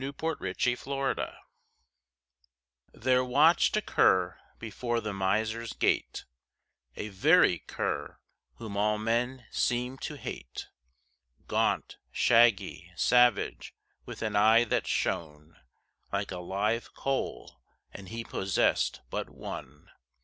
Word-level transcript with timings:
THE 0.03 0.07
MISER'S 0.19 0.87
ONLY 0.87 1.13
FRIEND 1.13 1.29
There 2.91 3.23
watched 3.23 3.77
a 3.77 3.83
cur 3.83 4.39
before 4.57 4.99
the 4.99 5.13
miser's 5.13 5.73
gate 5.73 6.25
A 6.95 7.09
very 7.09 7.59
cur, 7.59 8.17
whom 8.55 8.77
all 8.77 8.97
men 8.97 9.45
seemed 9.51 10.01
to 10.01 10.17
hate; 10.17 10.65
Gaunt, 11.47 11.97
shaggy, 12.11 12.91
savage, 12.95 13.75
with 14.07 14.23
an 14.23 14.35
eye 14.35 14.63
that 14.63 14.87
shone 14.87 15.57
Like 16.11 16.31
a 16.31 16.39
live 16.39 16.95
coal; 16.95 17.61
and 17.93 18.09
he 18.09 18.23
possessed 18.23 19.01
but 19.11 19.29
one. 19.29 19.91